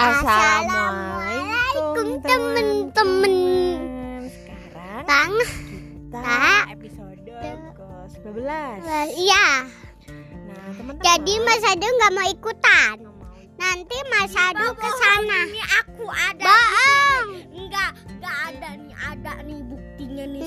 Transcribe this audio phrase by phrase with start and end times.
[0.00, 3.36] Assalamualaikum temen-temen.
[4.32, 6.40] Sekarang Tang, kita
[6.72, 8.80] episode ke-11
[9.12, 9.68] iya.
[10.48, 12.96] Nah teman-teman Jadi Mas Adu nggak mau ikutan.
[13.60, 15.52] Nanti Mas Adu ke sana.
[15.52, 17.19] Ini aku ada Bohong.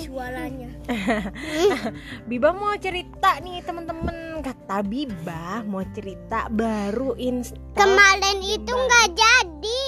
[0.04, 0.70] Suaranya.
[2.30, 9.86] Biba mau cerita nih teman-teman Kata Biba mau cerita baru install Kemarin itu nggak jadi.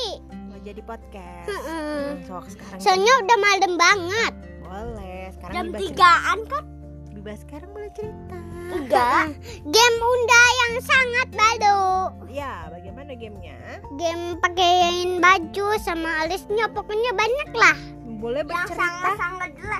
[0.47, 1.47] Mau jadi podcast.
[1.51, 4.33] Hmm, so, sekarang Soalnya udah malam banget.
[4.63, 6.63] boleh Sekarang Jam Biba tigaan kan?
[7.11, 9.25] Biba sekarang boleh cerita Enggak.
[9.75, 11.85] Game Unda yang sangat baru.
[12.31, 13.55] Ya bagaimana gamenya
[13.95, 17.77] Game pakaiin baju sama alisnya pokoknya banyak lah.
[18.15, 19.74] Boleh Yang bercerita sangat-sangat jelek lah.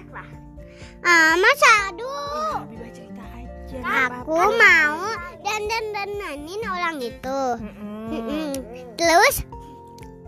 [1.06, 2.10] Ah, Mas Adu.
[2.74, 3.78] Ya, cerita aja
[4.10, 5.06] Aku mau
[5.46, 7.40] dan dan dananin orang itu.
[8.98, 9.46] Terus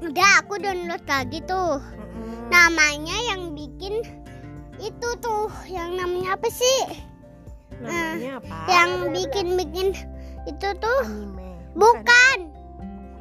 [0.05, 1.81] udah aku download lagi tuh.
[2.53, 4.05] Namanya yang bikin
[4.77, 6.81] itu tuh yang namanya apa sih?
[7.81, 8.57] Namanya apa?
[8.69, 9.87] Yang bikin-bikin
[10.45, 11.57] itu tuh anime.
[11.73, 12.37] bukan.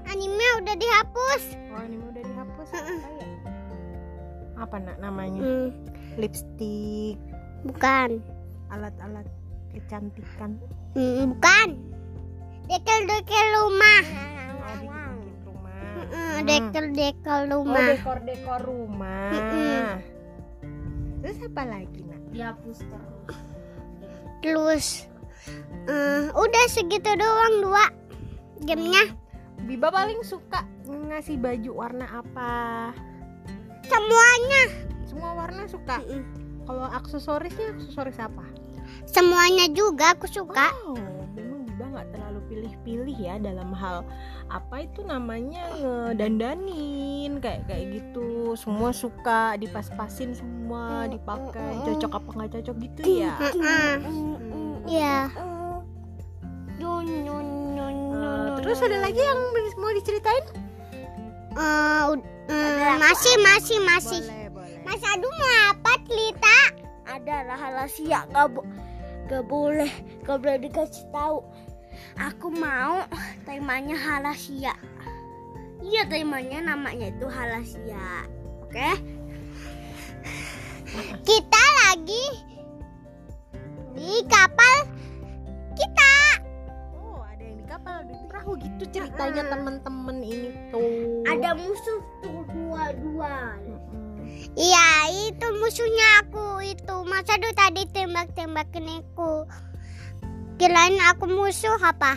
[0.06, 1.42] Anime udah dihapus.
[1.72, 2.69] Oh, anime udah dihapus.
[2.77, 3.00] Mm-mm.
[3.00, 3.28] Apa ya?
[4.56, 5.41] Apa nak namanya?
[5.41, 5.69] Hmm,
[6.16, 7.19] Lipstick,
[7.65, 8.21] bukan.
[8.67, 9.27] alat-alat
[9.71, 10.59] kecantikan.
[10.99, 11.69] Hmm, bukan.
[12.67, 14.03] Dekel-dekel rumah.
[14.59, 14.75] Oh,
[15.47, 15.79] rumah.
[16.11, 16.43] Hmm.
[16.43, 17.95] Dekel-dekel Oh, rumah.
[17.95, 19.31] dekor-dekor rumah.
[19.31, 19.84] Mm-mm.
[21.23, 22.21] Terus apa lagi, Nak?
[22.34, 23.39] Dihapus terus.
[24.43, 24.87] Terus
[25.87, 27.84] eh, udah segitu doang dua
[28.67, 29.15] gamenya.
[29.62, 32.51] Biba paling suka ngasih baju warna apa?
[33.87, 34.65] Semuanya.
[35.07, 36.03] Semua warna suka.
[36.03, 36.45] Mm-mm.
[36.67, 38.45] Kalau aksesorisnya aksesoris apa?
[39.06, 40.70] Semuanya juga aku suka.
[40.83, 40.98] Wow,
[41.34, 44.03] memang Biba nggak terlalu pilih-pilih ya dalam hal
[44.47, 48.59] apa itu namanya ngedandanin kayak kayak gitu.
[48.59, 53.34] Semua suka dipas-pasin semua, dipakai cocok apa nggak cocok gitu ya.
[54.87, 55.31] Iya.
[58.56, 59.41] Terus ada lagi yang
[59.78, 60.43] mau diceritain?
[62.10, 64.22] Ud- eh, masih masih masih.
[64.27, 64.83] Boleh, boleh.
[64.83, 66.57] Mas Adu mau apa cerita?
[67.07, 68.69] ada rahasia gak, bo-
[69.31, 69.93] gak boleh.
[70.27, 71.41] Gak boleh dikasih tahu.
[72.19, 73.07] Aku mau
[73.47, 74.77] temanya halasia
[75.87, 78.27] iya temanya namanya itu halasia
[78.65, 78.91] oke?
[81.23, 82.27] Kita lagi
[83.93, 84.77] di kapal
[85.77, 86.15] kita.
[86.97, 91.23] Oh, ada yang di kapal, di perahu gitu ceritanya teman-teman ini tuh.
[91.28, 94.06] ada musuh tuh dua-dua Mm-mm.
[94.56, 94.87] Iya,
[95.28, 96.94] itu musuhnya aku itu.
[97.05, 99.44] Mas Adu tadi tembak-tembakin aku.
[100.56, 102.17] Kirain aku musuh apa?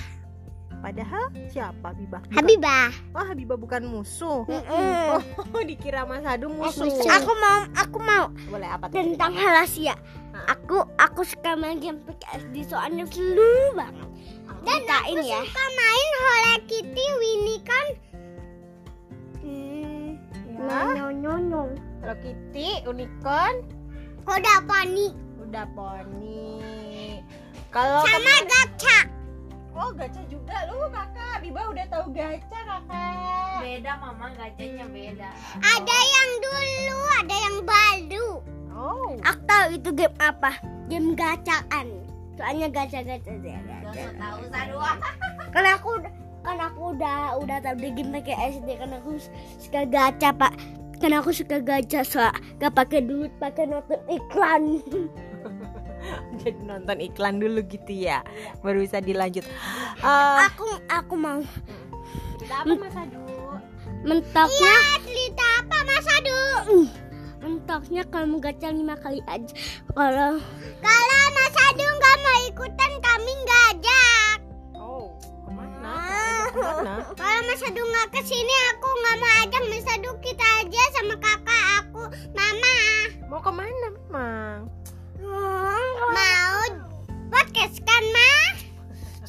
[0.79, 2.23] Padahal siapa Habibah?
[2.23, 2.87] Bukan- Habibah.
[3.11, 4.47] Oh, Habibah bukan musuh.
[4.47, 5.19] Mm-mm.
[5.51, 6.87] Oh, dikira Mas Adu musuh.
[6.87, 7.11] musuh.
[7.11, 8.95] aku mau aku mau Boleh apa tuh?
[8.95, 9.99] tentang halasia
[10.31, 10.55] Ah.
[10.55, 14.07] aku aku suka main game PKSD soalnya seru banget
[14.61, 15.39] Dan Ceritain aku ya.
[15.43, 17.85] suka main Hello Kitty Winnie kan.
[19.41, 20.07] Hmm,
[20.61, 20.79] Ya.
[20.95, 21.43] nyonyong
[21.99, 23.55] Hello Kitty, unicorn,
[24.25, 25.13] udah panik
[25.49, 27.17] udah poni.
[27.73, 28.99] Kalau sama gacha.
[29.73, 31.41] Oh, gacha juga lu, Kakak.
[31.41, 33.65] Biba udah tahu gacha, Kakak.
[33.65, 35.29] beda mama gajahnya beda
[35.59, 38.27] Ada yang dulu, ada yang baru.
[38.79, 39.11] Oh.
[39.27, 40.55] aku tahu itu game apa
[40.87, 41.99] game gacaan
[42.39, 43.59] soalnya gacha-gacha deh
[44.15, 44.95] tahu sadua
[45.53, 45.99] karena aku
[46.39, 49.19] karena aku udah udah tahu di game pakai SD karena aku
[49.59, 50.55] suka gacha pak
[50.99, 52.19] karena aku suka gacha so
[52.59, 54.63] gak pakai duit pakai nonton iklan
[56.39, 58.23] Jadi nonton iklan dulu gitu ya.
[58.63, 59.43] Baru bisa dilanjut.
[59.99, 61.43] Eh, aku aku mau
[62.39, 63.19] kita apa Mas Adu?
[64.07, 66.39] mentoknya Ya, cerita apa Mas Adu?
[67.39, 69.51] mentoknya kamu gacha lima kali aja
[69.91, 70.39] kalau
[70.79, 74.28] Kalau Mas Adu nggak mau ikutan, kami nggak ajak.
[77.19, 80.09] Kalau Mas Adu nggak ke sini, aku nggak mau ajak Mas Adu.
[80.19, 82.03] Kita aja sama kakak aku,
[82.33, 82.77] Mama.
[83.29, 84.59] Mau ke mana memang?
[85.21, 86.61] Mau
[87.29, 88.33] podcast kan, Ma?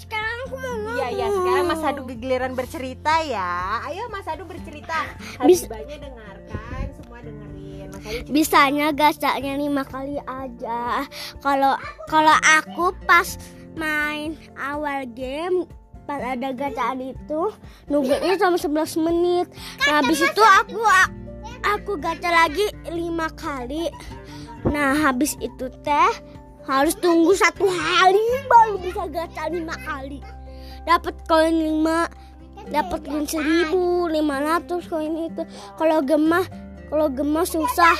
[0.00, 3.84] sekarang aku mau Iya ya sekarang Mas Adu giliran bercerita ya.
[3.86, 5.06] Ayo Mas Adu bercerita.
[5.38, 7.86] Habibanya dengarkan, semua dengerin.
[7.94, 8.32] Mas Adu cerita.
[8.32, 11.04] bisanya gacanya lima kali aja
[11.38, 11.78] kalau
[12.10, 13.38] kalau aku pas
[13.78, 15.68] main awal game
[16.04, 17.52] pas ada gacaan itu
[17.86, 19.46] nunggunya sama 11 menit.
[19.86, 20.80] Nah habis itu aku
[21.64, 23.88] aku gacha lagi lima kali.
[24.68, 26.12] Nah habis itu teh
[26.68, 30.20] harus tunggu satu hari baru bisa gacha lima kali.
[30.84, 32.08] Dapat koin lima
[32.68, 35.42] dapetin seribu lima ratus koin itu.
[35.76, 36.44] Kalau gemah
[36.90, 37.96] kalau gemah susah.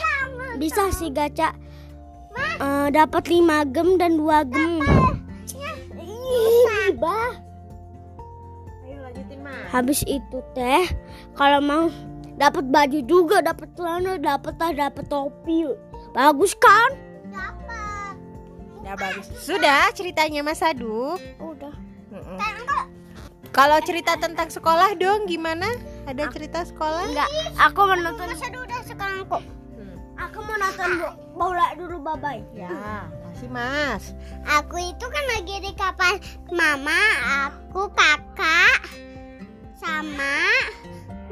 [0.58, 1.55] Bisa sih gacha.
[2.61, 4.73] Eh, dapat 5 gem dan 2 gem.
[7.00, 7.50] Bah.
[9.50, 9.67] Mas.
[9.69, 10.87] habis itu teh
[11.32, 11.85] kalau mau
[12.35, 15.67] dapat baju juga dapat celana dapat tas dapat topi
[16.11, 16.91] bagus kan
[17.26, 18.14] Dapat.
[18.81, 19.26] Udah bagus.
[19.38, 21.14] Sudah ceritanya Mas Adu.
[21.37, 21.75] udah
[22.11, 22.38] Mm-mm.
[23.50, 25.67] Kalau cerita tentang sekolah dong gimana?
[26.05, 27.03] Ada cerita sekolah?
[27.05, 29.43] enggak aku mau nonton Masa udah sekarang kok.
[29.73, 29.96] Hmm.
[30.17, 32.70] aku mau nonton bo- bola dulu bye bye Ya,
[33.29, 34.14] kasih Mas.
[34.56, 36.19] Aku itu kan lagi di kapal
[36.49, 36.99] mama,
[37.44, 38.79] aku kakak,
[39.81, 40.37] sama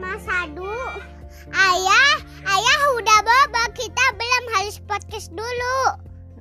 [0.00, 0.72] Mas Adu.
[1.52, 2.12] Ayah,
[2.48, 5.80] ayah udah bobo, kita belum harus podcast dulu.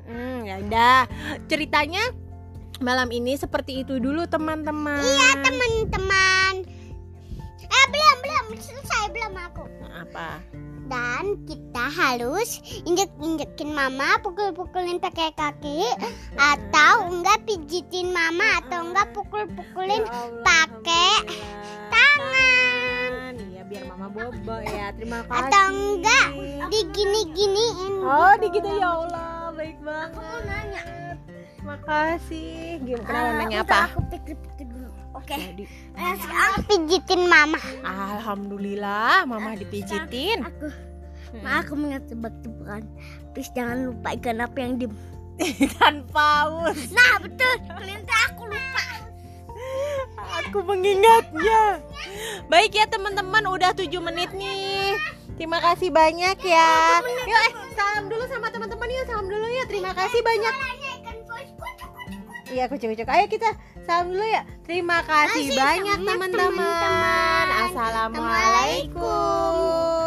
[0.07, 1.03] Hmm, ya udah.
[1.51, 1.99] Ceritanya
[2.79, 5.03] malam ini seperti itu dulu teman-teman.
[5.03, 6.63] Iya teman-teman.
[7.67, 9.63] Eh belum belum selesai belum aku.
[9.83, 10.29] Nah, apa?
[10.87, 15.83] Dan kita harus injek-injekin mama, pukul-pukulin pakai kaki,
[16.39, 21.36] atau enggak pijitin mama, atau enggak pukul-pukulin Ya pakai.
[24.07, 24.87] Mama bobo ya.
[24.95, 25.43] Terima kasih.
[25.43, 26.25] atau enggak
[26.69, 27.93] digini-giniin.
[27.99, 29.51] Oh, di gitu ya Allah.
[29.51, 30.07] Baik banget.
[30.07, 30.81] aku mau nanya
[31.59, 32.79] Makasih.
[32.79, 33.79] Gimana kenapa Ah, nanya apa?
[33.85, 37.59] aku pikir-pikir dulu oke Jadi, eh, sekarang Pijitin mama.
[37.83, 40.39] Alhamdulillah mama dipijitin.
[40.41, 40.71] aku
[41.27, 41.43] Hmm.
[41.43, 42.87] Ma, aku mengingat tebak-tebakan
[43.35, 44.87] please jangan lupa ikan apa yang di
[45.67, 46.87] Ikan paus.
[46.89, 48.36] nah betul aku lupa
[50.47, 51.83] Aku mengingatnya.
[52.47, 54.95] Baik ya teman-teman, udah 7 menit nih.
[55.37, 56.97] Terima kasih banyak ya.
[57.03, 59.69] Yuk, eh, salam dulu sama teman-teman yuk, salam dulu ya.
[59.69, 60.53] Terima kasih banyak.
[62.47, 63.11] Iya, kucuk-kucuk.
[63.11, 63.51] Ayo kita
[63.83, 64.47] salam dulu ya.
[64.63, 67.45] Terima kasih banyak teman-teman.
[67.69, 70.06] Assalamualaikum.